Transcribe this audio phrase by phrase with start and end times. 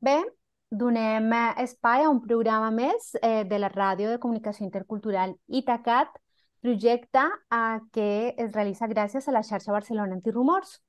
[0.00, 0.16] Bé,
[0.70, 6.10] donem eh, espai a un programa més eh, de la Ràdio de Comunicació Intercultural Itacat,
[6.60, 10.80] projecte eh, que es realitza gràcies a la xarxa Barcelona Antirumors.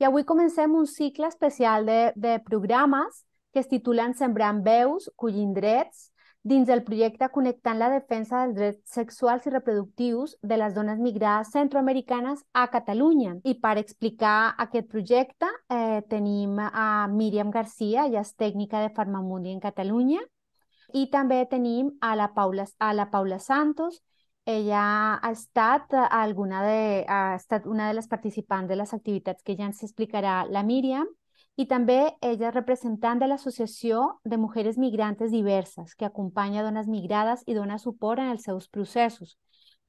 [0.00, 5.52] I avui comencem un cicle especial de, de programes que es titulen Sembrant veus, collint
[5.54, 6.08] drets,
[6.48, 11.52] dins del projecte Connectant la defensa dels drets sexuals i reproductius de les dones migrades
[11.52, 13.36] centroamericanes a Catalunya.
[13.44, 19.52] I per explicar aquest projecte eh, tenim a Míriam Garcia, ella és tècnica de Farmamundi
[19.52, 20.24] en Catalunya,
[20.96, 24.00] i també tenim a la Paula, a la Paula Santos,
[24.48, 24.82] ella
[25.20, 29.68] ha estat, alguna de, ha estat una de les participants de les activitats que ja
[29.68, 31.10] ens explicarà la Míriam,
[31.58, 37.42] i també ella és representant de l'Associació de Mujeres Migrantes Diverses, que acompanya dones migrades
[37.50, 39.34] i dona suport en els seus processos.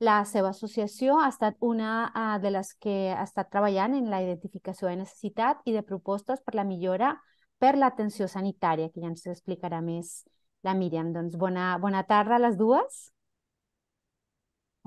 [0.01, 4.23] La seva associació ha estat una uh, de les que ha estat treballant en la
[4.25, 7.13] identificació de necessitat i de propostes per la millora
[7.61, 10.23] per l'atenció sanitària, que ja ens explicarà més
[10.65, 11.13] la Míriam.
[11.13, 13.01] Doncs bona, bona tarda a les dues.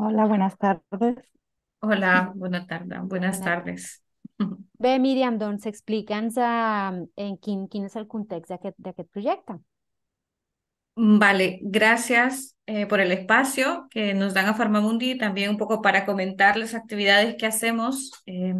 [0.03, 1.23] Hola, buenas tardes.
[1.79, 4.02] Hola, buena tarde, buenas tardes.
[4.83, 9.61] Bé, Míriam, doncs explica'ns uh, en quin, quin és el context d'aquest projecte.
[10.95, 16.05] Vale, gracias eh, por el espacio que nos dan a Farmamundi, también un poco para
[16.05, 18.13] comentar las actividades que hacemos.
[18.27, 18.55] Eh,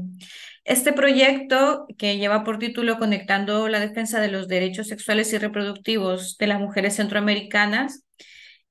[0.65, 6.39] este proyecto que lleva por título Conectando la defensa de los derechos sexuales y reproductivos
[6.39, 8.05] de las mujeres centroamericanas,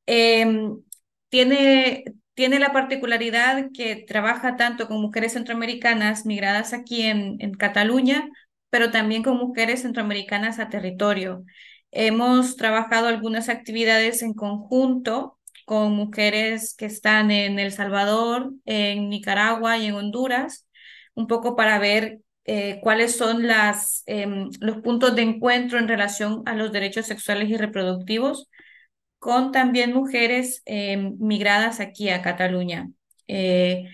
[0.08, 0.46] eh,
[1.30, 8.30] tiene, tiene la particularidad que trabaja tanto con mujeres centroamericanas migradas aquí en, en Cataluña,
[8.70, 11.44] pero también con mujeres centroamericanas a territorio.
[11.92, 19.78] Hemos trabajado algunas actividades en conjunto con mujeres que están en El Salvador, en Nicaragua
[19.78, 20.68] y en Honduras,
[21.14, 26.44] un poco para ver eh, cuáles son las, em, los puntos de encuentro en relación
[26.46, 28.50] a los derechos sexuales y reproductivos
[29.22, 32.90] con también mujeres em, migradas aquí a Cataluña.
[33.28, 33.86] Eh,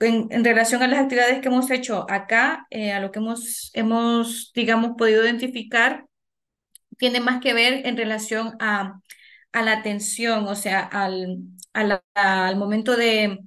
[0.00, 4.52] en, relación a las actividades que hemos hecho acá, eh, a lo que hemos, hemos,
[4.54, 6.06] digamos, podido identificar,
[6.96, 8.98] tiene más que ver en relación a,
[9.52, 11.36] a la atención, o sea, al,
[11.74, 13.40] al momento de,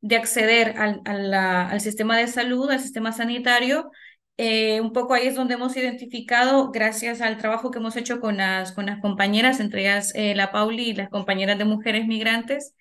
[0.00, 3.92] de acceder al, al sistema de salud, al sistema sanitario.
[4.40, 8.36] Eh, un poco ahí es donde hemos identificado, gracias al trabajo que hemos hecho con
[8.36, 8.72] las,
[9.02, 12.74] compañeras, entre ellas eh, la Pauli y las compañeras de mujeres migrantes,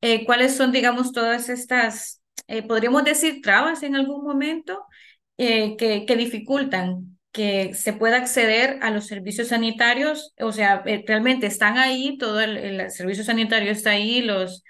[0.00, 2.22] eh, cuáles son, digamos, todas estas,
[2.68, 4.84] podríamos decir, trabas en algún momento
[5.36, 12.18] que, dificultan que se pueda acceder a los servicios sanitarios, o sea, realmente están ahí,
[12.18, 14.64] todo el, servicio sanitario está ahí, los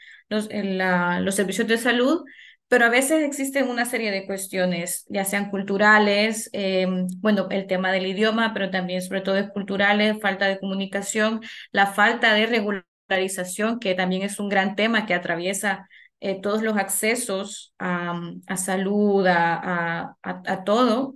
[1.31, 2.25] servicios de salud,
[2.69, 6.87] pero a veces existen una serie de cuestiones, ya sean culturales, eh,
[7.19, 11.41] bueno, el tema del idioma, pero también sobre todo es culturales, falta de comunicación,
[11.72, 15.88] la falta de regularización, que también es un gran tema que atraviesa
[16.21, 21.15] eh, todos los accesos a, a salud, a, a, todo.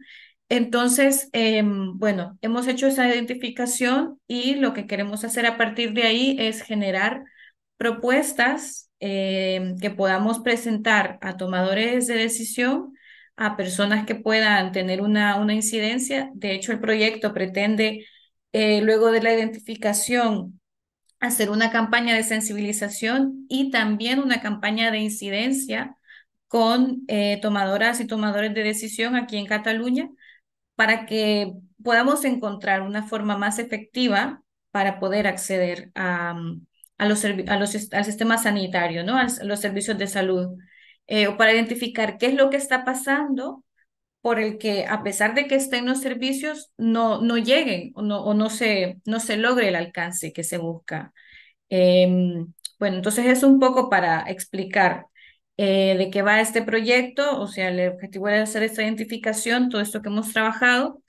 [0.49, 6.03] Entonces, em, bueno, hemos hecho esa identificación y lo que queremos hacer a partir de
[6.05, 7.25] ahí es generar
[7.77, 12.95] propuestas em, que podamos presentar a tomadores de decisión,
[13.37, 16.31] a personas que puedan tener una, una incidencia.
[16.35, 18.07] De hecho, el proyecto pretende,
[18.53, 20.61] eh, luego de la identificación,
[21.21, 25.97] hacer una campaña de sensibilización y también una campaña de incidencia
[26.49, 30.11] con eh, tomadoras y tomadores de decisión aquí en Cataluña
[30.75, 36.35] para que podamos encontrar una forma más efectiva para poder acceder a,
[37.01, 39.17] a los, a los, al sistema sanitario, ¿no?
[39.17, 40.59] A los servicios de salud,
[41.07, 43.65] eh, o para identificar qué es lo que está pasando
[44.21, 48.23] por el que, a pesar de que estén los servicios, no, no lleguen o no,
[48.23, 51.13] o no se, no se logre el alcance que se busca.
[51.71, 55.07] Em, bueno, entonces es un poco para explicar
[55.57, 59.81] eh, de qué va este proyecto, o sea, el objetivo era hacer esta identificación, todo
[59.81, 61.03] esto que hemos trabajado,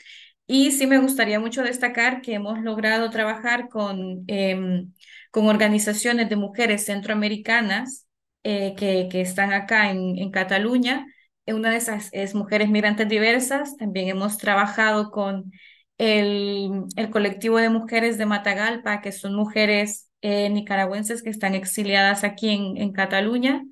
[0.48, 4.94] y sí me gustaría mucho destacar que hemos logrado trabajar con, em,
[5.32, 8.06] con organizaciones de mujeres centroamericanas
[8.44, 11.08] eh, que, que están acá en, en Cataluña.
[11.46, 13.78] Eh, Una de esas es Mujeres Migrantes Diversas.
[13.78, 15.52] También hemos trabajado con
[15.98, 22.24] el, el colectivo de mujeres de Matagalpa, que son mujeres eh, nicaragüenses que están exiliadas
[22.24, 23.64] aquí en, en Cataluña.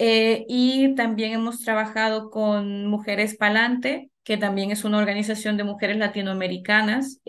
[0.00, 7.20] Y también hemos trabajado con Mujeres Palante, que también es una organización de mujeres latinoamericanas,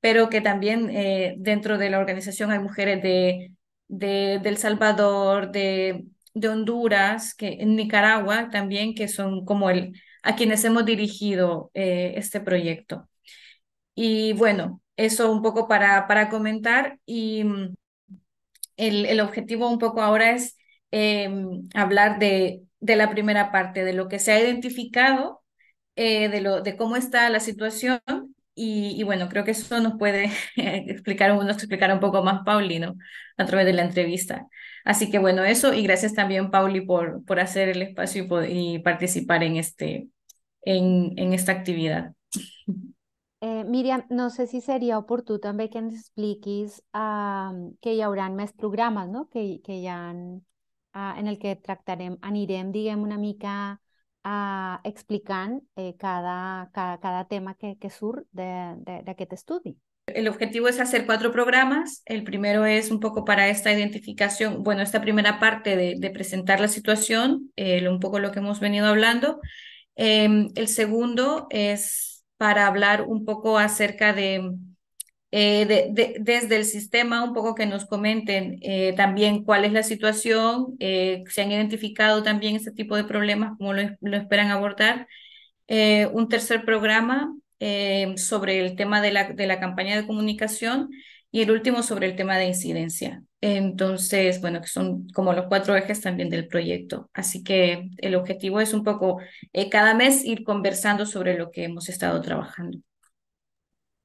[0.00, 3.52] pero que también eh, dentro de la organización hay mujeres de,
[3.88, 6.04] de, El Salvador, de,
[6.34, 12.14] de Honduras, que, en Nicaragua también, que son como el, a quienes hemos dirigido eh,
[12.16, 13.08] este proyecto.
[13.94, 17.74] Y bueno, eso un poco para, para comentar y mm,
[18.76, 20.56] el, el objetivo un poco ahora es
[20.90, 25.42] em, hablar de, de la primera parte, de lo que se ha identificado,
[25.96, 28.00] eh, de, lo, de cómo está la situación
[28.58, 32.78] y, y bueno, creo que eso nos puede explicar, nos explicar un poco más Pauli,
[32.80, 32.94] ¿no?
[33.36, 34.46] A través de la entrevista.
[34.84, 38.46] Así que bueno, eso y gracias también Pauli por, por hacer el espacio y, por-
[38.48, 40.08] y participar en, este,
[40.62, 42.12] en, en esta actividad.
[43.40, 47.52] Eh, Miriam, no sé si seria oportú també que ens expliquis ah,
[47.84, 49.26] que hi haurà més programes, no?
[49.34, 49.98] Que, que hi ha,
[50.92, 53.52] ah, en el que tractarem, anirem, diguem, una mica
[54.28, 59.76] ah, explicant eh, cada, cada, cada tema que, que surt de- de- d'aquest estudi.
[60.06, 62.02] El objetivo es hacer cuatro programas.
[62.06, 66.60] El primero es un poco para esta identificación, bueno, esta primera parte de, de presentar
[66.60, 69.40] la situación, eh, un poco lo que hemos venido hablando.
[69.96, 74.50] Em, el segundo es para hablar un poco acerca de,
[75.30, 79.72] eh, de- de- desde el sistema, un poco que nos comenten eh, también cuál es
[79.72, 84.50] la situación, eh, se han identificado también este tipo de problemas, cómo lo, lo esperan
[84.50, 85.06] abordar
[86.12, 87.34] un tercer programa
[88.16, 90.90] sobre el tema de la, de la campaña de comunicación
[91.30, 93.22] y el último sobre el tema de incidencia.
[93.40, 97.10] Entonces, bueno, que son como los cuatro ejes también del proyecto.
[97.12, 99.18] Así que el objetivo es un poco
[99.70, 102.78] cada mes ir conversando sobre lo que hemos estado trabajando.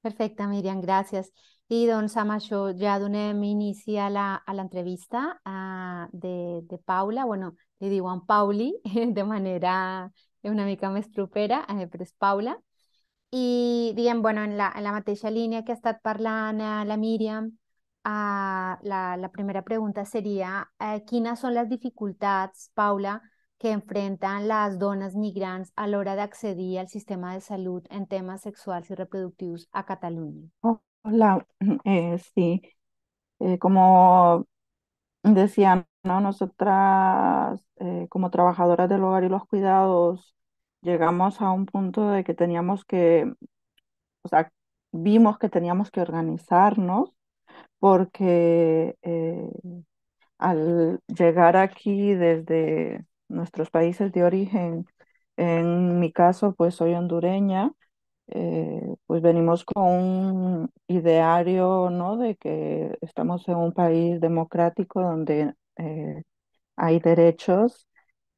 [0.03, 1.29] Perfecte, Míriam, gràcies.
[1.71, 7.25] I doncs amb això ja donem inici a la, a l'entrevista ah, de, de Paula.
[7.25, 8.73] bueno, li diuen Pauli
[9.17, 10.11] de manera
[10.43, 12.57] una mica més propera, eh, però Paula.
[13.31, 16.97] I diguem, bueno, en la, en la mateixa línia que ha estat parlant eh, la
[16.97, 17.49] Míriam,
[18.03, 23.21] ah, la, la primera pregunta seria eh, quines són les dificultats, Paula,
[23.63, 28.89] que enfrentan las dones migrants a l'hora d'accedir al sistema de salut en temes sexuals
[28.91, 30.49] i reproductius a Catalunya?
[31.05, 31.47] Hola,
[31.85, 32.61] eh, sí,
[33.39, 34.45] eh, como
[35.23, 36.19] decían, ¿no?
[36.19, 40.35] Nosotras eh, como trabajadoras del hogar y los cuidados
[40.81, 43.31] llegamos a un punto de que teníamos que,
[44.23, 44.51] o sea,
[44.91, 47.13] vimos que teníamos que organizarnos
[47.79, 48.97] porque
[50.37, 54.85] al llegar aquí desde nuestros países de origen,
[55.37, 57.71] en mi caso, pues soy hondureña,
[58.27, 62.17] eh, pues venimos con un ideario, ¿no?
[62.17, 66.23] De que estamos en un país democrático donde eh,
[66.75, 67.87] hay derechos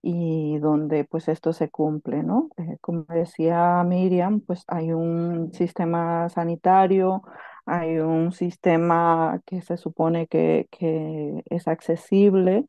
[0.02, 2.50] y donde pues esto se cumple, ¿no?
[2.58, 7.24] Eh, como decía Miriam, pues hay un sistema sanitario,
[7.66, 12.66] hay un sistema que se supone que, que es accesible,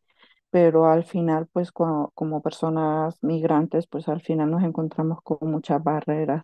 [0.50, 6.42] pero al final pues como personas migrantes pues al final nos encontramos con muchas barreras.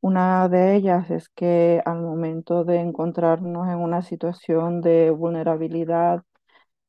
[0.00, 6.22] Una de ellas es que al momento de encontrarnos en una situación de vulnerabilidad,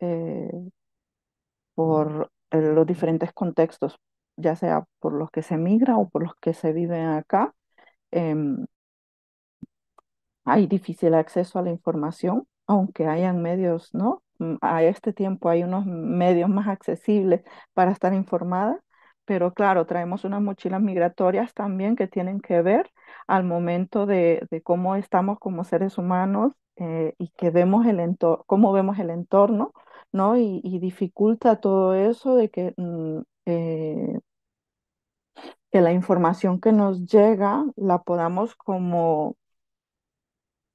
[0.02, 0.52] eh,
[1.76, 3.98] por los diferentes contextos,
[4.38, 7.54] ya sea por los que se migra o por los que se viven acá.
[8.12, 8.66] em,
[10.44, 14.22] hay difícil acceso a la información, aunque hayan medios, ¿no?
[14.40, 17.42] Mm, A este tiempo hay unos medios más accesibles
[17.74, 18.80] para estar informada,
[19.26, 22.92] pero claro, traemos unas mochilas migratorias también que tienen que ver
[23.28, 28.44] al momento de, de cómo estamos como seres humanos eh, y que vemos el entorno,
[28.48, 29.74] cómo vemos el entorno,
[30.12, 30.38] ¿no?
[30.38, 34.20] Y, y dificulta todo eso de que, mm, eh,
[35.72, 39.36] que la información que nos llega la podamos como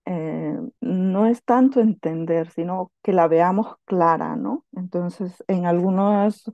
[0.06, 4.64] eh, no es tanto entender, sino que la veamos clara, ¿no?
[4.72, 6.50] Entonces, en algunos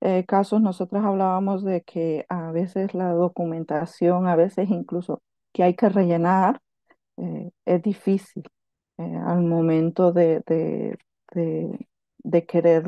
[0.00, 5.74] eh, casos nosotros hablábamos de que a veces la documentación, a veces incluso que hay
[5.76, 6.60] que rellenar,
[7.18, 8.44] eh, es difícil
[8.98, 10.98] al momento de, de,
[11.34, 12.84] de- de querer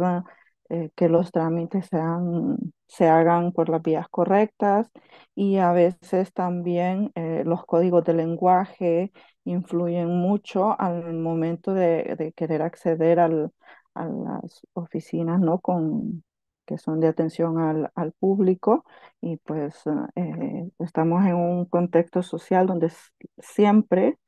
[0.70, 2.56] eh, que los trámites sean,
[2.86, 4.90] se hagan por las vías correctas
[5.34, 9.12] y a veces también eh, los códigos de lenguaje
[9.44, 13.52] influyen mucho al momento de, de querer acceder al-
[13.94, 15.60] a las oficinas, ¿no?
[15.60, 16.22] Con,
[16.66, 18.84] que son de atención al, al público
[19.20, 19.82] y pues
[20.16, 22.90] eh, estamos en un contexto social donde
[23.38, 24.18] siempre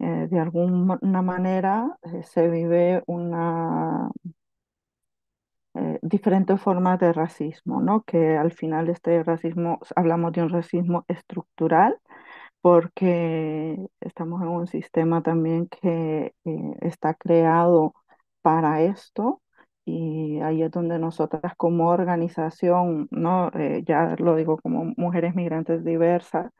[0.00, 4.10] eh, de alguna manera eh, se vive una
[5.74, 8.02] eh, diferentes formas de racismo, ¿no?
[8.04, 11.98] Que al final este racismo, hablamos de un racismo estructural
[12.60, 17.94] porque estamos en un sistema también que eh, está creado
[18.42, 19.42] para esto
[19.84, 23.50] y ahí es donde nosotras como organización, ¿no?
[23.54, 26.50] Eh, ya lo digo como mujeres migrantes diversas,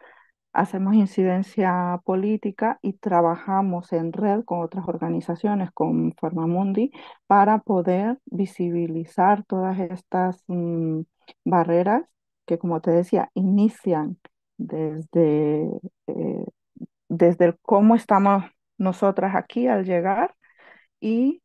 [0.55, 6.93] hacemos incidencia política y trabajamos en red con otras organizaciones, con Formamundi,
[7.27, 11.03] para poder visibilizar todas estas mm,
[11.45, 12.05] barreras
[12.47, 14.19] que, como te decía, inician
[14.57, 15.71] desde,
[16.07, 16.47] eh,
[17.09, 18.45] desde cómo estamos
[18.79, 20.35] nosotras aquí al llegar
[21.01, 21.43] y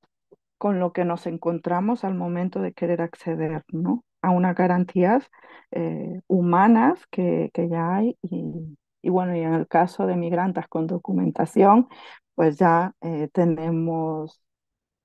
[0.58, 4.04] con lo que nos encontramos al momento de querer acceder, ¿no?
[4.22, 5.30] a unas garantías
[5.72, 8.18] eh, humanas que, que, ya hay
[9.02, 11.88] y, bueno, y en el caso de migrantes con documentación,
[12.36, 14.42] pues ya eh, tenemos,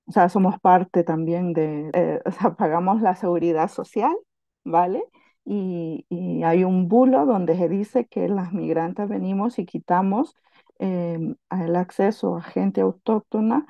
[0.06, 4.14] o sea, somos parte también de, eh, o sea, pagamos la seguridad social,
[4.64, 5.04] ¿vale?
[5.44, 10.36] Y, y, hay un bulo donde se dice que las migrantes venimos y quitamos
[10.78, 13.66] em, el acceso a gente autóctona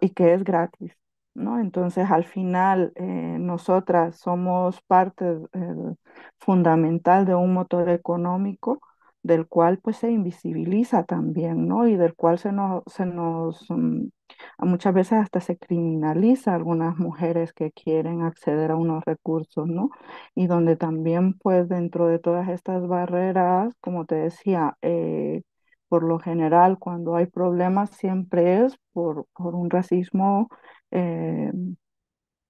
[0.00, 0.92] y que es gratis.
[1.34, 1.60] ¿No?
[1.60, 3.02] Entonces, al final, eh,
[3.38, 5.94] nosotras somos parte eh,
[6.38, 8.80] fundamental de un motor económico
[9.22, 11.86] del cual pues se invisibiliza también, ¿no?
[11.86, 14.06] Y del cual se nos, se nos mm,
[14.58, 19.90] muchas veces hasta se criminaliza a algunas mujeres que quieren acceder a unos recursos, ¿no?
[20.34, 25.42] Y donde también pues dentro de todas estas barreras, como te decía, eh,
[25.88, 30.48] por lo general cuando hay problemas siempre es por, por un racismo
[30.92, 31.52] eh,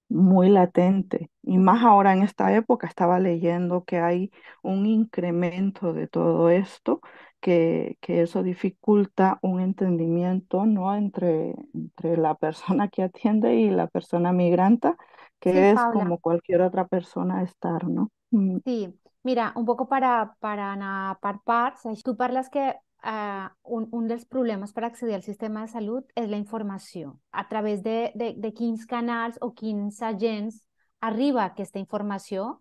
[0.09, 1.29] muy latente.
[1.43, 4.31] Y más ahora en esta época estaba leyendo que hay
[4.61, 7.01] un incremento de todo esto,
[7.41, 10.95] que, que eso dificulta un entendimiento ¿no?
[10.95, 14.93] entre, entre la persona que atiende y la persona migrante,
[15.39, 16.13] que Sí, es Paula.
[16.13, 18.11] como cualquier otra persona estar, ¿no?
[18.31, 24.07] Mm, Sí, mira, un poco para, para parts, eh, tu parles que eh, un, un
[24.07, 27.17] dels problemes per accedir al sistema de salut és la informació.
[27.31, 30.61] A través de, de, de quins canals o quins agents
[31.01, 32.59] arriba aquesta informació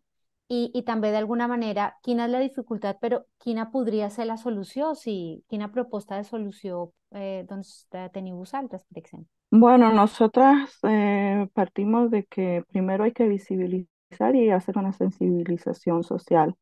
[0.48, 4.90] i, i també d'alguna manera quina és la dificultat, però quina podria ser la solució,
[4.92, 9.30] o sigui, quina proposta de solució eh, doncs, te- teniu vosaltres, per exemple.
[9.50, 16.56] Bueno, nosotras eh, partimos de que primero hay que visibilizar y hacer una sensibilización social.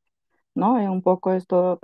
[0.55, 0.79] ¿no?
[0.81, 1.79] Eh, un poco esto,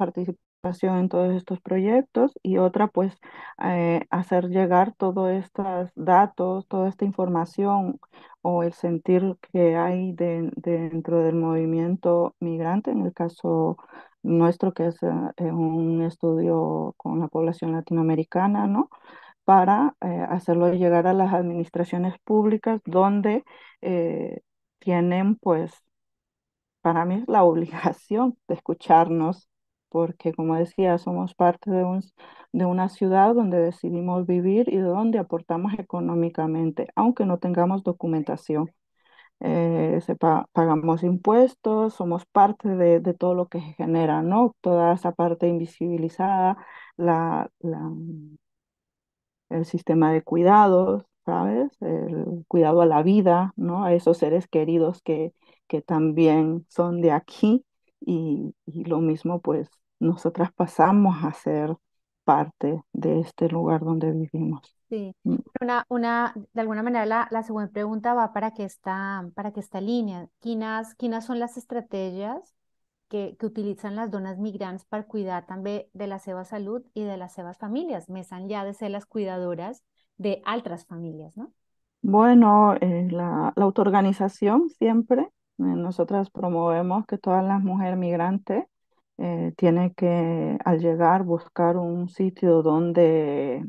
[0.99, 3.18] en todos estos proyectos y otra, pues,
[3.62, 8.00] eh, hacer llegar todos estos datos, toda esta información
[8.42, 13.76] o el sentir que hay de- dentro del movimiento migrante, en el caso
[14.23, 15.08] nuestro, que es eh,
[15.38, 18.90] eh, un estudio con la población latinoamericana, ¿no?
[19.44, 23.44] Para eh, hacerlo llegar a las administraciones públicas donde
[24.78, 25.73] tienen, pues,
[26.80, 29.49] para mí es la obligación de escucharnos,
[29.88, 32.02] porque como decía, somos parte de, un-
[32.52, 38.71] de una ciudad donde decidimos vivir y donde aportamos económicamente, aunque no tengamos documentación.
[39.40, 40.00] Eh,
[40.52, 44.57] pagamos impuestos, somos parte de, de todo lo que se genera, ¿no?
[44.61, 46.57] Toda esa parte invisibilizada,
[46.97, 47.90] la, la,
[49.49, 51.71] el sistema de cuidados, ¿sabes?
[51.81, 53.85] El cuidado a la vida, ¿no?
[53.85, 55.33] A esos seres queridos que,
[55.69, 57.64] que también son de aquí
[58.00, 61.75] y, y lo mismo, pues nosotras pasamos a ser
[62.25, 64.62] parte de este lugar donde vivimos.
[64.88, 65.37] Sí, Mm.
[65.61, 68.97] una, una, de alguna manera la, la següent pregunta va per aquesta,
[69.35, 70.21] per aquesta línia.
[70.47, 72.53] Quines, quines són les estratègies
[73.11, 77.17] que, que utilitzen les dones migrants per cuidar també de la seva salut i de
[77.19, 79.83] les seves famílies, més enllà de ser les cuidadores
[80.19, 81.53] d'altres famílies, no?
[82.03, 88.64] Bueno, eh, la, la autoorganización siempre, nosotras promovemos que todas las mujeres migrantes
[89.18, 93.64] eh, tienen que al llegar buscar un sitio donde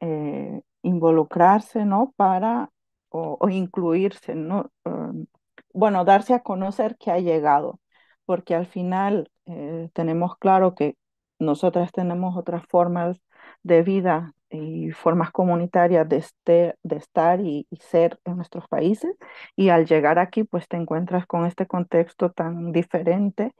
[0.00, 2.12] eh, involucrarse, ¿no?
[2.16, 2.70] Para,
[3.10, 4.70] o, incluirse, ¿no?
[4.84, 5.26] Um,
[5.72, 7.80] bueno, darse a conocer que ha llegado,
[8.24, 10.96] porque al final eh, tenemos claro que
[11.38, 13.20] nosotras tenemos otras formas
[13.62, 19.14] de vida y formas comunitarias de, este, de estar y, y ser en nuestros países,
[19.56, 23.52] y al llegar aquí, pues te encuentras con este contexto tan diferente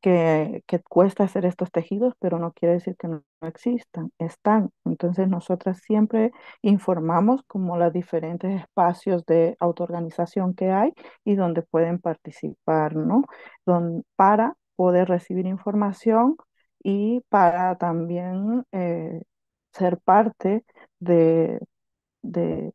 [0.00, 4.70] que, que cuesta hacer estos tejidos, pero no quiere decir que no, no existan, están.
[4.84, 6.30] Entonces nosotras siempre
[6.62, 10.92] informamos como los diferentes espacios de autoorganización que hay
[11.24, 13.24] y donde pueden participar, ¿no?
[13.64, 16.36] Don- para poder recibir información
[16.82, 19.22] y para también eh,
[19.76, 20.64] ser parte
[21.00, 21.60] de,
[22.22, 22.72] de,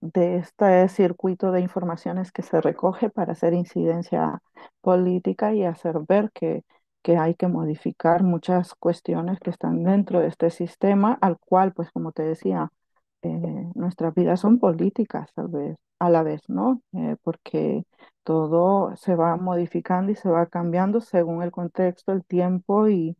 [0.00, 4.42] de este circuito de informaciones que se recoge para hacer incidencia
[4.80, 6.64] política y hacer ver que,
[7.02, 11.90] que hay que modificar muchas cuestiones que están dentro de este sistema, al cual, pues
[11.92, 12.70] como te decía,
[13.22, 13.30] eh,
[13.74, 15.76] nuestras vidas son políticas, tal vez.
[15.98, 16.82] a la vez, ¿no?
[16.94, 17.84] Eh, porque
[18.24, 23.16] todo se va modificando y se va cambiando según el contexto, el tiempo y,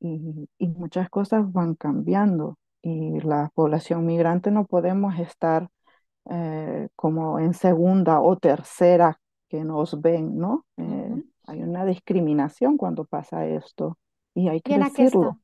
[0.00, 2.56] y, y muchas cosas van cambiando.
[2.86, 5.68] Y la población migrante no podemos estar
[6.30, 10.66] eh, como en segunda o tercera que nos ven, ¿no?
[10.76, 11.24] Eh, Ujú.
[11.46, 13.98] hay una discriminación cuando pasa esto
[14.34, 15.38] y hay Y que en decirlo.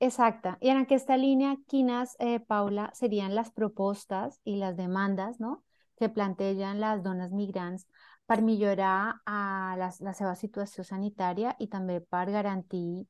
[0.00, 5.64] exacta, y en aquesta línia, quines, eh, Paula, serien les propostes i les demandes, no?,
[5.98, 7.86] que plantegen les dones migrants
[8.26, 13.06] per millorar eh, la, la seva situació sanitària i també per garantir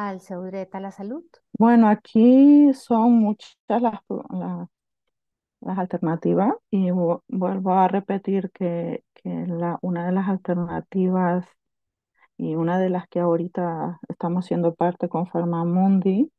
[0.00, 1.42] el seu dret a la salut?
[1.52, 3.82] Bueno, aquí son muchas las,
[4.30, 4.68] las,
[5.60, 11.46] las alternativas y vu- vuelvo a repetir que, que la, una de las alternativas
[12.38, 16.32] y una de las que ahorita estamos siendo parte con Farmamundi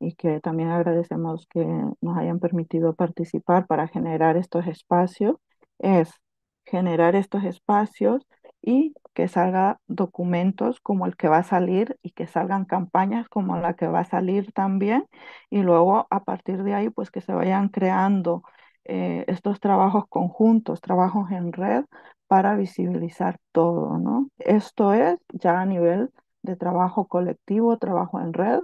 [0.00, 1.64] y que también agradecemos que
[2.00, 5.36] nos hayan permitido participar para generar estos espacios,
[5.78, 6.10] es
[6.66, 8.26] generar estos espacios
[8.62, 13.56] y que salgan documentos como el que va a salir y que salgan campañas como
[13.58, 15.06] la que va a salir también
[15.50, 18.42] y luego a partir de ahí pues que se vayan creando
[18.84, 21.84] eh, estos trabajos conjuntos, trabajos en red
[22.26, 24.28] para visibilizar todo, ¿no?
[24.38, 26.10] Esto es ya a nivel
[26.42, 28.60] de trabajo colectivo, trabajo en red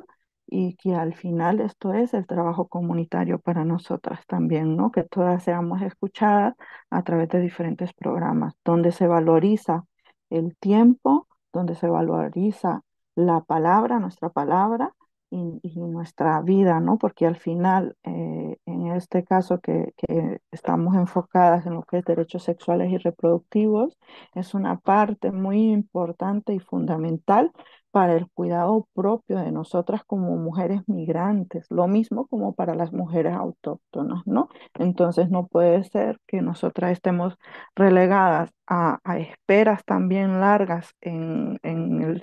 [0.46, 4.90] y que al final esto es el trabajo comunitario para nosotras también, ¿no?
[4.90, 6.54] Que todas seamos escuchadas
[6.90, 9.84] a través de diferentes programas, donde se valoriza
[10.30, 12.82] el tiempo, donde se valoriza
[13.14, 14.94] la palabra, nuestra palabra
[15.30, 16.98] y, nuestra vida, ¿no?
[16.98, 22.04] Porque al final, eh, en este caso que, que estamos enfocadas en lo que es
[22.04, 23.98] derechos sexuales y reproductivos,
[24.34, 27.52] es una parte muy importante y fundamental
[27.98, 33.34] para el cuidado propio de nosotras como mujeres migrantes, lo mismo como para las mujeres
[33.34, 34.48] autóctonas, ¿no?
[34.78, 37.34] Entonces no puede ser que nosotras estemos
[37.74, 42.22] relegadas a, a esperas también largas en, en el,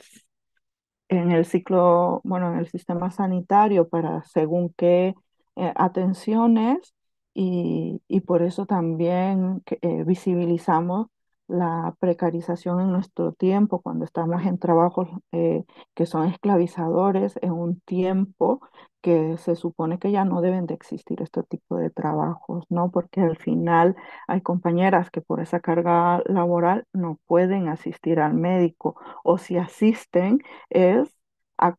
[1.09, 5.15] en el ciclo, bueno, en el sistema sanitario para según qué
[5.55, 6.93] eh, atenciones
[7.33, 11.07] y, y por eso también eh, visibilizamos
[11.47, 17.79] la precarización en nuestro tiempo cuando estamos en trabajos eh, que son esclavizadores en un
[17.81, 18.61] tiempo
[19.01, 22.89] que se supone que ya no deben de existir este tipo de trabajos, ¿no?
[22.91, 23.95] Porque al final
[24.27, 30.39] hay compañeras que por esa carga laboral no pueden asistir al médico o si asisten
[30.69, 31.15] es
[31.57, 31.75] a,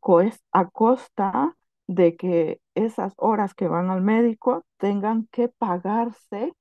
[0.53, 6.53] a costa de que esas horas que van al médico tengan que pagarse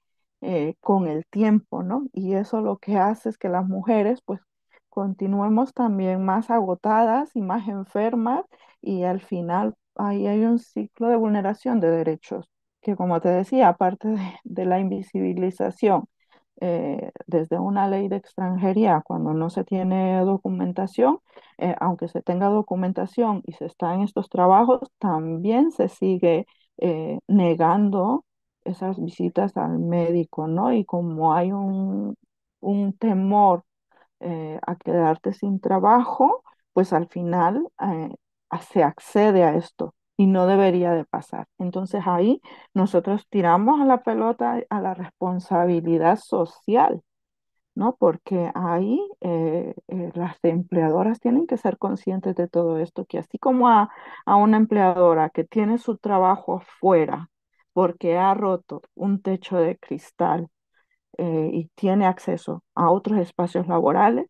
[0.41, 2.07] eh, con el tiempo, ¿no?
[2.13, 4.41] Y eso lo que hace es que las mujeres pues
[4.89, 8.45] continuemos también más agotadas y más enfermas
[8.81, 12.49] y al final ahí hay un ciclo de vulneración de derechos
[12.81, 16.05] que como te decía, aparte de, de la invisibilización
[16.61, 21.19] eh, desde una ley de extranjería, cuando no se tiene documentación,
[21.57, 26.45] eh, aunque se tenga documentación y se está en estos trabajos, también se sigue
[26.77, 28.25] eh, negando
[28.65, 30.73] esas visitas al médico, ¿no?
[30.73, 32.15] Y como hay un,
[32.61, 33.63] un temor
[34.19, 38.09] eh, a quedarte sin trabajo, pues al final eh,
[38.71, 41.47] se accede a esto y no debería de pasar.
[41.59, 42.41] Entonces ahí
[42.73, 47.01] nosotros tiramos a la pelota a la responsabilidad social.
[47.75, 47.95] ¿no?
[47.97, 49.75] Porque ahí eh,
[50.15, 53.89] las empleadoras tienen que ser conscientes de todo esto, que así como a,
[54.25, 57.29] a una empleadora que tiene su trabajo fuera
[57.75, 60.49] porque ha roto un techo de cristal
[61.17, 64.27] eh, y tiene acceso a otros espacios laborales,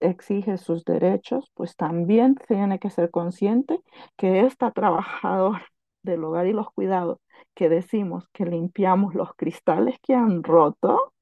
[0.00, 3.80] exige sus derechos, pues también tiene que ser consciente
[4.16, 5.66] que esta trabajadora
[6.02, 7.18] del hogar y los cuidados,
[7.54, 11.12] que decimos que limpiamos los cristales que han roto,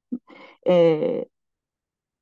[0.65, 1.29] eh,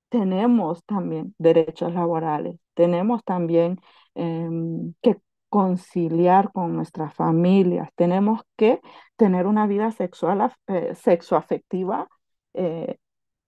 [0.09, 3.81] tenemos también derechos laborales, tenemos también
[4.15, 5.17] em, que
[5.53, 8.81] conciliar con nuestras familias, tenemos que
[9.17, 12.09] tener una vida sexual, eh, sexoafectiva
[12.55, 12.97] eh,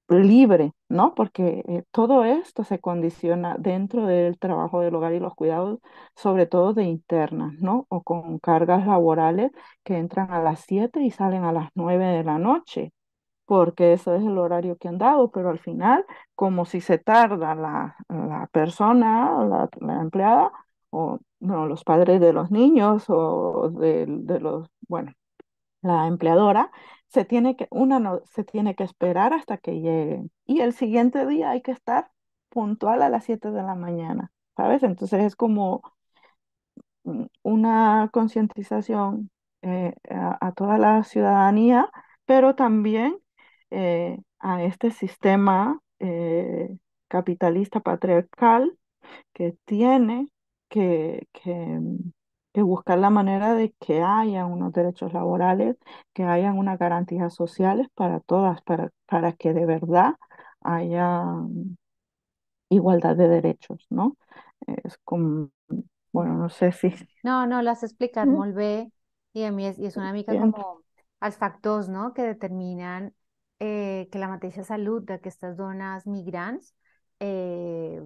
[0.08, 1.14] libre, ¿no?
[1.14, 5.80] Porque eh, todo esto se condiciona dentro del trabajo del hogar y los cuidados,
[6.14, 7.86] sobre todo de internas, ¿no?
[7.88, 9.50] O con cargas laborales
[9.82, 12.92] que entran a las 7 y salen a las 9 de la noche
[13.46, 17.54] porque eso es el horario que han dado, pero al final, como si se tarda
[17.54, 20.52] la, la persona, la, la empleada,
[20.90, 25.12] o bueno, los padres de los niños, o de, de los, bueno,
[25.82, 26.70] la empleadora,
[27.08, 30.30] se tiene que, una no, se tiene que esperar hasta que lleguen.
[30.46, 32.10] Y el siguiente día hay que estar
[32.50, 34.82] puntual a las 7 de la mañana, ¿sabes?
[34.82, 35.82] Entonces es como
[37.04, 39.30] mm, una concientización
[39.62, 41.90] eh, a, a toda la ciudadanía,
[42.26, 43.18] pero también
[43.70, 46.76] eh, a este sistema eh,
[47.08, 48.78] capitalista patriarcal
[49.34, 50.28] que tiene
[50.68, 51.80] que, que,
[52.52, 55.76] que buscar la manera de que haya unos derechos laborales,
[56.12, 60.14] que hayan unas garantías sociales para todas, para, para que de verdad
[60.60, 61.24] haya
[62.68, 64.16] igualdad de derechos, ¿no?
[64.66, 65.50] Es como,
[66.12, 66.92] bueno, no sé si...
[67.22, 67.82] No, no, las
[68.26, 68.90] molt bé
[69.34, 70.82] i a mi és, i és una mica Bien, com
[71.26, 72.12] els factors no?
[72.14, 73.10] que determinen
[73.58, 76.74] eh, que la mateixa salut d'aquestes dones migrants
[77.20, 78.00] eh,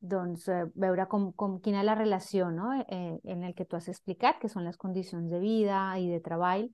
[0.00, 2.72] doncs eh, veure com, com, quina és la relació no?
[2.88, 6.20] eh, en el que tu has explicat, que són les condicions de vida i de
[6.24, 6.70] treball,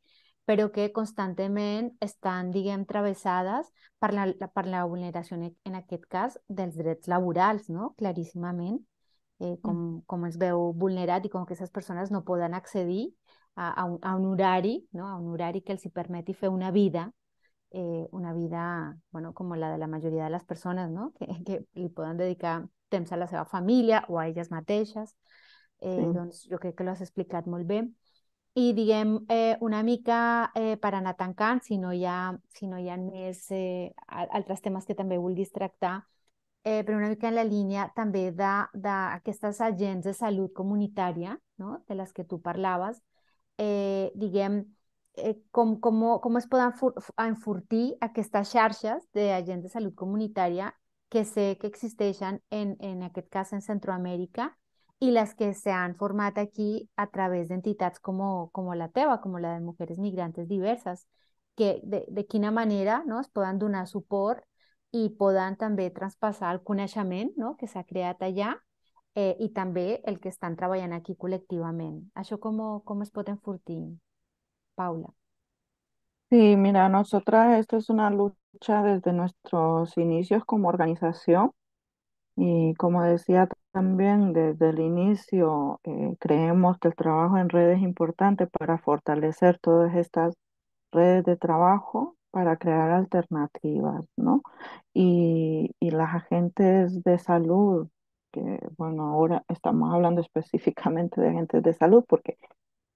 [0.47, 6.39] però que constantment estan, diguem, travessades per la, per la vulneració, en, en aquest cas,
[6.49, 7.95] dels drets laborals, no?
[7.99, 8.79] claríssimament
[9.41, 13.11] eh, mm, com, com es veu vulnerat i com aquestes persones no poden accedir
[13.57, 15.09] a, a, un, a un horari, no?
[15.09, 17.11] a un horari que els hi permeti fer una vida,
[17.73, 21.13] eh, una vida bueno, com la de la majoria de les persones, no?
[21.19, 25.15] que, que li poden dedicar temps a la seva família o a elles mateixes.
[25.81, 26.13] Eh, sí.
[26.15, 27.83] doncs jo crec que l'has explicat molt bé.
[28.57, 32.79] I diguem eh, una mica eh, per anar tancant, si no hi ha, si no
[32.81, 35.99] hi ha més eh, altres temes que també vulguis tractar,
[36.65, 41.83] eh, però una mica en la línia també d'aquestes agents de salut comunitària, no?
[41.87, 43.03] de les que tu parlaves,
[43.59, 44.63] eh, diguem,
[45.21, 46.73] eh, com, com, com es poden
[47.27, 50.73] enfortir aquestes xarxes d'agents de salut comunitària
[51.09, 54.51] que sé que existeixen en, en aquest cas en Centroamèrica
[55.01, 58.21] i les que s'han format aquí a través d'entitats com,
[58.53, 61.07] com la teva, com la de Mujeres Migrantes Diverses,
[61.57, 64.45] que de, de manera no, es poden donar suport
[64.93, 68.57] i poden també traspassar el coneixement no, que s'ha creat allà
[69.15, 72.11] eh, i també el que estan treballant aquí col·lectivament.
[72.15, 73.81] Això com, com es pot enfortir,
[74.75, 75.13] Paula?
[76.31, 81.53] Sí, mira, nosotras, esto es una lucha desde nuestros inicios como organización
[82.37, 87.83] y como decía también desde el inicio, eh, creemos que el trabajo en red es
[87.83, 90.35] importante para fortalecer todas estas
[90.93, 94.43] redes de trabajo para crear alternativas, ¿no?
[94.95, 97.89] Y, y las agentes de salud,
[98.33, 102.39] que bueno, ahora estamos hablando específicamente de agentes de salud porque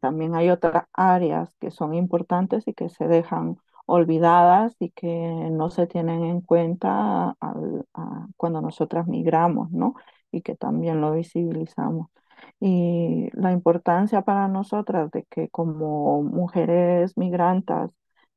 [0.01, 3.59] también hay otras áreas que son importantes y que se dejan
[3.91, 5.09] olvidadas y que
[5.51, 7.37] no se tienen en cuenta
[8.37, 9.95] cuando nosotras migramos, ¿no?
[10.33, 12.09] Y que también lo visibilizamos.
[12.61, 17.91] Y la importancia para nosotras de que como mujeres migrantes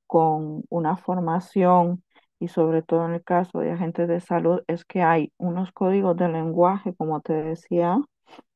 [0.08, 2.04] con una formación
[2.40, 6.18] y sobre todo en el caso de agentes de salud es que hay unos códigos
[6.18, 7.98] de lenguaje, como te decía,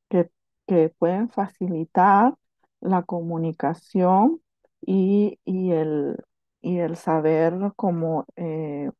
[0.08, 0.30] que,
[0.66, 2.34] que pueden facilitar
[2.80, 4.40] la comunicación
[4.80, 6.16] y, y el,
[6.68, 8.90] y el saber cómo eh,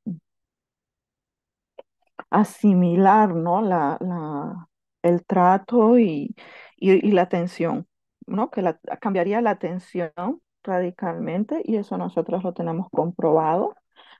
[2.30, 3.60] asimilar, ¿no?
[3.62, 4.68] La, la,
[5.02, 6.34] el trato y,
[6.76, 7.86] y, la atención,
[8.26, 8.50] ¿no?
[8.50, 10.12] Que la, cambiaría la atención
[10.62, 13.74] radicalmente y eso nosotros lo tenemos comprobado.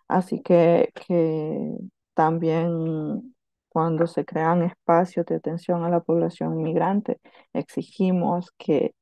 [0.09, 1.75] Así que, que
[2.15, 3.35] también
[3.69, 7.21] cuando se crean espacios de atención a la población inmigrante,
[7.53, 8.95] exigimos que,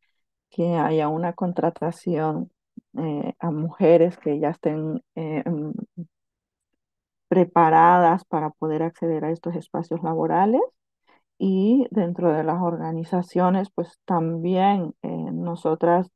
[0.51, 2.51] que haya una contratación
[2.99, 5.45] eh, a mujeres que ya estén eh,
[7.29, 10.61] preparadas para poder acceder a estos espacios laborales.
[11.39, 16.09] Y dentro de las organizaciones, pues también eh, nosotras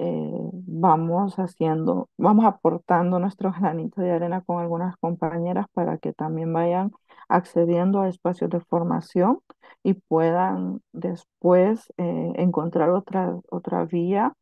[0.00, 6.92] vamos haciendo, vamos aportando nuestro granito de arena con algunas compañeras para que también vayan
[7.28, 9.40] accediendo a espacios de formación
[9.82, 14.34] y puedan después encontrar otra, otra vía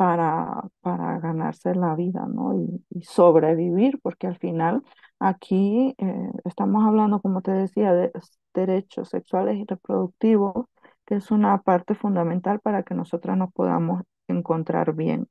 [0.00, 2.54] para, para ganarse la vida, ¿no?
[2.54, 4.82] Y, sobrevivir, porque al final
[5.18, 8.10] aquí eh, estamos hablando, como te decía, de
[8.54, 10.66] derechos sexuales y reproductivos,
[11.04, 15.28] que es una parte fundamental para que nosotras nos podamos encontrar bien.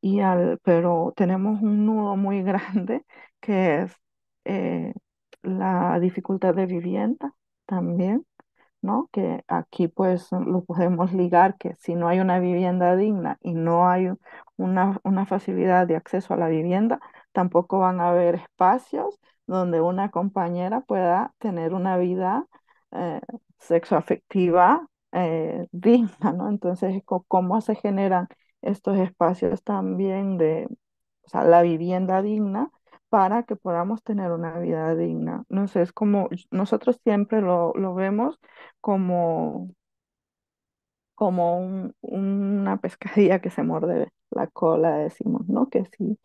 [0.00, 3.04] Y al, pero tenemos un nudo muy grande
[3.40, 3.92] que es
[4.46, 4.94] eh,
[5.42, 7.34] la dificultad de vivienda
[7.66, 8.24] también
[8.84, 9.08] ¿no?
[9.12, 13.88] Que aquí pues lo podemos ligar que si no hay una vivienda digna y no
[13.88, 14.10] hay
[14.56, 17.00] una, una facilidad de acceso a la vivienda,
[17.32, 22.46] tampoco van a haber espacios donde una compañera pueda tener una vida
[22.92, 23.20] eh,
[23.58, 26.48] sexoafectiva eh, digna, ¿no?
[26.48, 28.28] Entonces, ¿cómo se generan
[28.62, 30.66] estos espacios también de,
[31.24, 32.70] o sea, la vivienda digna?
[33.14, 35.44] Para que podamos tener una vida digna.
[35.48, 38.40] No es como nosotros siempre lo, lo vemos
[38.80, 39.70] como,
[41.14, 45.68] como un- una pescadilla que se muerde la cola, decimos, ¿no?
[45.70, 46.18] Que si,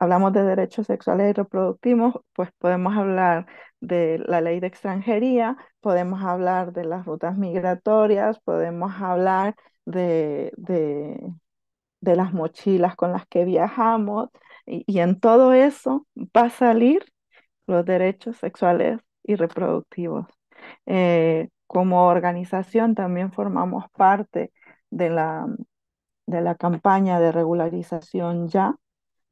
[0.00, 3.46] hablamos de derechos sexuales y reproductivos, pues podemos hablar
[3.80, 11.20] de la ley de extranjería, podemos hablar de las rutas migratorias, podemos hablar de, de,
[12.00, 14.28] de las mochilas con las que viajamos,
[14.68, 17.04] y, en todo eso va a salir
[17.66, 20.26] los derechos sexuales y reproductivos.
[20.86, 24.52] Eh, como organización también formamos parte
[24.90, 25.46] de la,
[26.26, 28.76] de la campaña de regularización ya,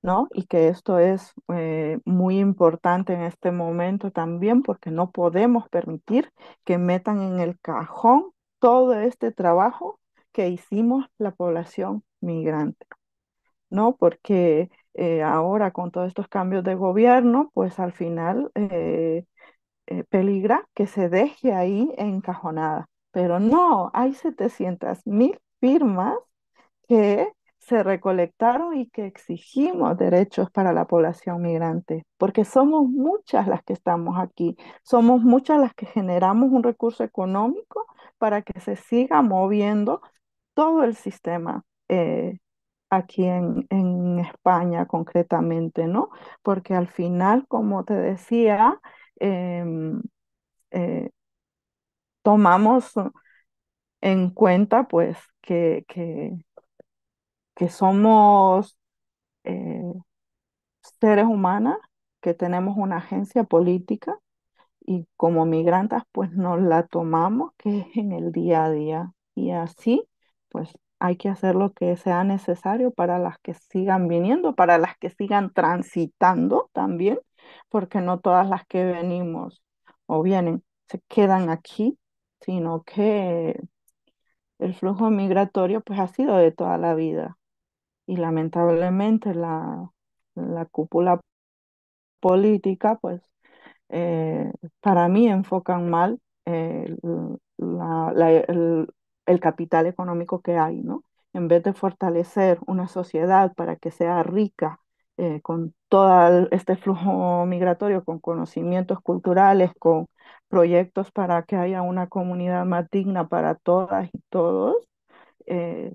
[0.03, 0.29] ¿no?
[0.33, 6.33] Y que esto es eh, muy importante en este momento también porque no podemos permitir
[6.64, 10.01] que metan en el cajón todo este trabajo
[10.33, 12.87] que hicimos la población migrante,
[13.70, 13.96] ¿no?
[13.96, 19.24] Porque eh, ahora con todos estos cambios de gobierno, pues al final eh,
[19.87, 22.88] eh, peligra que se deje ahí encajonada.
[23.12, 26.16] Pero no, hay 700 mil firmas
[26.88, 33.62] que se recolectaron y que exigimos derechos para la población migrante, porque somos muchas las
[33.64, 37.87] que estamos aquí, somos muchas las que generamos un recurso económico
[38.18, 40.00] para que se siga moviendo
[40.54, 42.38] todo el sistema eh,
[42.90, 46.11] aquí en, en España concretamente, ¿no?
[46.42, 48.81] Porque al final, como te decía,
[49.20, 50.03] em,
[50.72, 51.11] eh,
[52.22, 52.92] tomamos
[54.01, 56.33] en cuenta pues que, que,
[57.55, 58.77] que somos
[59.44, 59.83] eh,
[61.01, 61.77] seres humanos,
[62.20, 64.18] que tenemos una agencia política
[64.81, 69.53] y como migrantes pues nos la tomamos que es en el día a día y
[69.53, 70.09] así
[70.51, 74.96] pues hay que hacer lo que sea necesario para las que sigan viniendo, para las
[74.98, 77.20] que sigan transitando también,
[77.68, 79.62] porque no todas las que venimos
[80.06, 81.98] o vienen se quedan aquí,
[82.40, 83.61] sino que
[84.59, 87.38] el flujo migratorio pues ha sido de toda la vida.
[88.06, 89.90] Y lamentablemente la,
[90.37, 91.20] la cúpula
[92.20, 93.22] política pues
[93.90, 96.96] eh, para mí enfocan mal eh,
[97.59, 98.88] la- la- el,
[99.27, 101.03] el capital económico que hay, ¿no?
[101.33, 104.81] En vez de fortalecer una sociedad para que sea rica
[105.19, 110.07] eh, con todo este flujo migratorio, con conocimientos culturales, con
[110.49, 114.77] proyectos para que haya una comunidad más digna para todas y todos,
[115.47, 115.95] eh,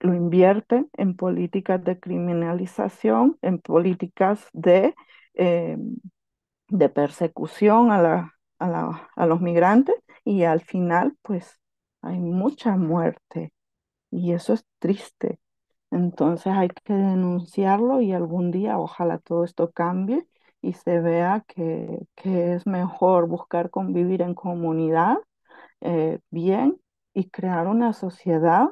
[0.00, 4.94] lo invierten en políticas de criminalización, en políticas de,
[5.34, 5.76] eh,
[6.68, 11.59] de persecución a, la, a, la- a los migrantes y al final pues
[12.02, 13.52] hay mucha muerte
[14.10, 15.40] y eso es triste.
[15.90, 20.26] Entonces hay que denunciarlo y algún día ojalá todo esto cambie
[20.62, 25.16] y se vea que, que es mejor buscar convivir en comunidad
[25.80, 26.80] eh, bien
[27.14, 28.70] y crear una sociedad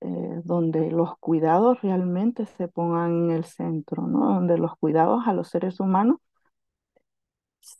[0.00, 4.26] eh, donde los cuidados realmente se pongan en el centro, ¿no?
[4.34, 6.18] Donde los cuidados a los seres humanos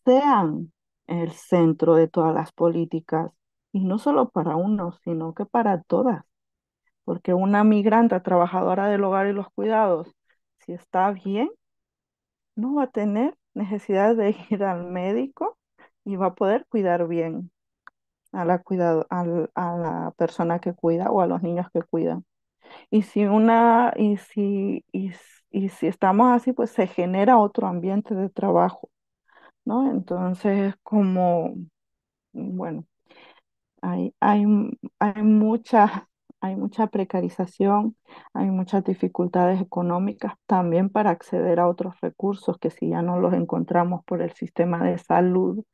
[0.04, 0.72] sean
[1.06, 3.30] el centro de todas las políticas,
[3.72, 6.24] y no solo para unos, sino que para todas,
[7.04, 10.08] porque una migrante trabajadora del hogar y los cuidados,
[10.60, 11.50] si está bien,
[12.56, 15.58] no va a tener necesidad de ir al médico
[16.04, 17.50] y va a poder cuidar bien
[18.32, 22.24] a la, cuidado, a la persona que cuida o a los niños que cuidan.
[22.90, 25.12] Y si una, y si, y,
[25.50, 28.90] y si estamos así, pues se genera otro ambiente de trabajo,
[29.64, 29.90] ¿no?
[29.90, 31.54] Entonces, como,
[32.32, 32.86] bueno,
[33.82, 34.44] hay, hay,
[35.00, 36.08] hay mucha,
[36.40, 37.96] hay mucha precarización,
[38.34, 43.34] hay muchas dificultades económicas también para acceder a otros recursos que si ya no los
[43.34, 45.64] encontramos por el sistema de salud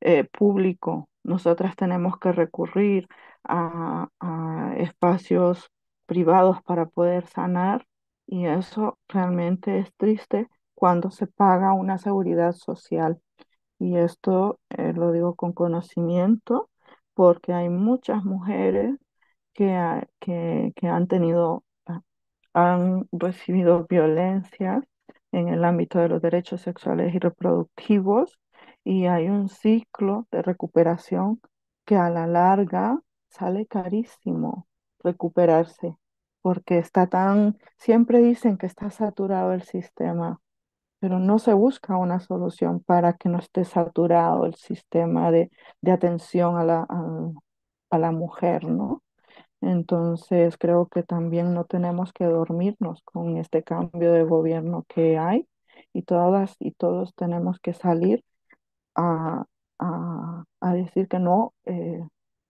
[0.00, 3.08] eh, público, nosotras tenemos que recurrir
[3.44, 5.70] a, a espacios
[6.06, 7.86] privados para poder sanar
[8.26, 13.20] y eso realmente es triste cuando se paga una seguridad social.
[13.78, 16.70] Y esto eh, lo digo con conocimiento
[17.16, 18.96] porque hay muchas mujeres
[19.54, 22.02] que, que, que han tenido, ah,
[22.54, 24.84] han recibido violencias
[25.32, 28.38] en el ámbito de los derechos sexuales y reproductivos
[28.84, 31.40] y hay un ciclo de recuperación
[31.86, 33.00] que a la larga
[33.30, 34.68] sale carísimo
[35.00, 35.96] recuperarse
[36.42, 40.40] porque está tan, siempre dicen que está saturado el sistema
[41.00, 45.50] pero no se busca una solución para que no esté saturado el sistema de,
[45.82, 47.30] de atención a la, a,
[47.90, 49.02] a la mujer, ¿no?
[49.62, 55.48] Entonces creo que también no tenemos que dormirnos con este cambio de gobierno que hay
[55.92, 58.24] y todas y todos tenemos que salir
[58.94, 59.44] a,
[59.78, 62.00] a, a decir que no, eh,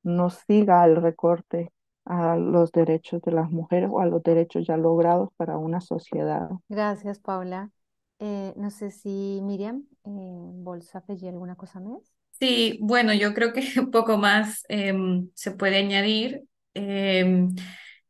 [0.03, 1.73] no siga el recorte
[2.05, 6.51] a los derechos de las mujeres o a los derechos ya logrados para una sociedad.
[6.69, 7.73] Gracias, Paula.
[8.19, 12.13] Eh, no sé si Miriam, eh, Bolsa ¿alguna cosa más?
[12.39, 16.43] Sí, bueno, yo creo que un poco más em, se puede añadir,
[16.75, 17.55] em,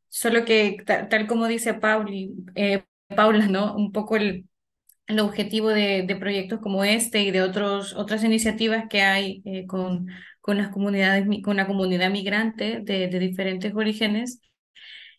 [0.09, 3.75] solo que ta- tal como dice Pauli, eh, Paula, ¿no?
[3.77, 4.47] Un poco el,
[5.09, 9.67] el objetivo de, de proyectos como este y de otros, otras iniciativas que hay eh,
[9.67, 10.09] con,
[10.43, 14.41] con las comunidades, con la comunidad migrante de, de diferentes orígenes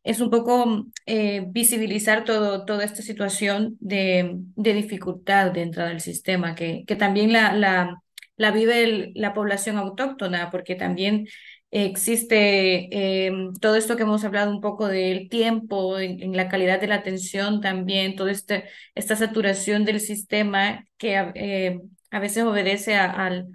[0.03, 6.55] es un poco eh, visibilizar todo, toda esta situación de, de dificultad dentro del sistema,
[6.55, 8.01] que, que también la, la,
[8.37, 11.27] la vive la población autóctona, porque también
[11.71, 12.87] existe
[13.27, 13.31] eh,
[13.61, 17.61] todo esto que hemos hablado un poco del tiempo, en, la calidad de la atención
[17.61, 21.79] también, toda este, esta saturación del sistema que a, eh,
[22.11, 23.47] a veces obedece a, al-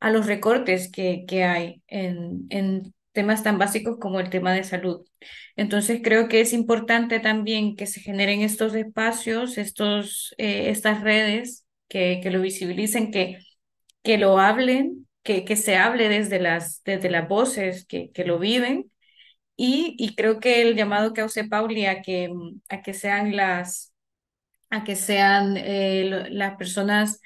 [0.00, 4.64] a los recortes que, que hay en, en temas tan básicos como el tema de
[4.64, 5.06] salud.
[5.56, 11.66] Entonces creo que es importante también que se generen estos espacios, estos, eh, estas redes
[11.88, 13.38] que, que lo visibilicen, que,
[14.02, 18.38] que lo hablen, que, que se hable desde las, desde las voces que, que lo
[18.38, 18.90] viven.
[19.56, 22.30] Y, y creo que el llamado que hace Pauli a que,
[22.70, 23.92] a que sean las,
[24.70, 27.19] a que sean eh, las personas,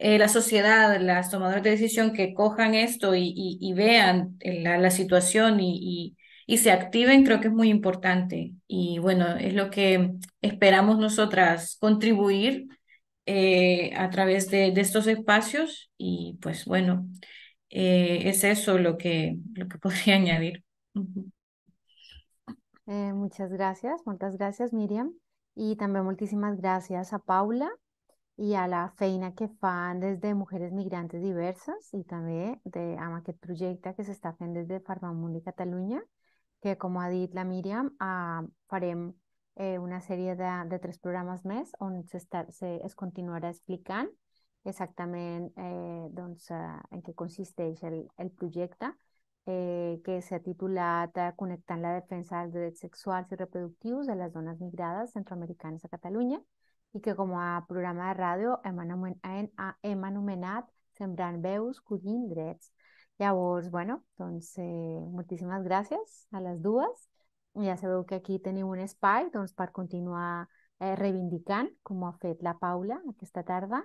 [0.00, 5.60] eh, la sociedad, las tomadoras de decisión que cojan esto y, vean la, la situación
[5.60, 6.16] y,
[6.56, 8.54] se activen, creo que es muy importante.
[8.66, 12.66] Y bueno, es lo que esperamos nosotras contribuir
[13.26, 17.06] eh, a través de, estos espacios y pues bueno,
[17.68, 20.64] eh, es eso lo que, lo que podría añadir.
[22.86, 25.12] Eh, muchas gracias, muchas gracias, Miriam.
[25.54, 27.70] Y también muchísimas gracias a Paula
[28.40, 33.36] y a la feina que fan desde Mujeres Migrantes Diversas y també de, amb aquest
[33.44, 36.00] projecte que s'està fent des de Farmamundi Catalunya,
[36.64, 39.02] que com ha dit la Míriam, eh, farem
[39.56, 42.22] eh, una sèrie de, de tres programes més on se,
[42.88, 44.08] es continuarà explicant
[44.64, 48.88] exactament eh, doncs, eh, en què consisteix el, el projecte
[49.44, 54.64] eh, que s'ha titulat Connectant la defensa dels drets sexuals i reproductius de les dones
[54.64, 56.40] migrades centroamericanes a Catalunya
[56.94, 60.68] i que com a programa de ràdio hem, anomen, hem, anomenat
[61.00, 62.70] Sembrant veus, collint drets.
[63.20, 67.06] Llavors, bueno, doncs eh, moltíssimes gràcies a les dues.
[67.64, 70.46] Ja sabeu que aquí teniu un espai doncs, per continuar
[70.80, 73.82] eh, reivindicant, com ho ha fet la Paula aquesta tarda,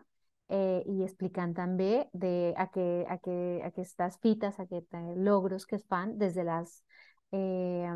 [0.48, 3.38] eh, i explicant també de a que, a que,
[3.72, 6.78] aquestes fites, aquests eh, logros que es fan des de les,
[7.32, 7.91] eh,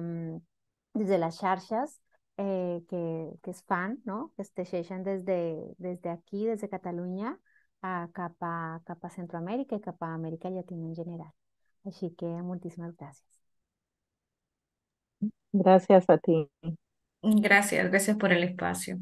[0.95, 1.99] des de les xarxes
[2.39, 4.31] eh, que, que es fan, no?
[4.35, 5.39] que es teixeixen des de,
[5.77, 7.35] des d'aquí, des de Catalunya,
[7.81, 11.33] a, cap, a, cap a Centroamèrica i cap a Amèrica Llatina en general.
[11.89, 13.27] Així que moltíssimes gràcies.
[15.51, 16.47] Gracias a ti.
[17.21, 18.97] Gracias, gracias por el espacio.